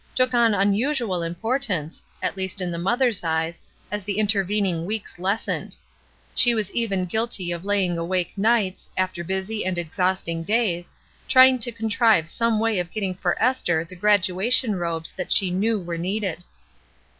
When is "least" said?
2.35-2.59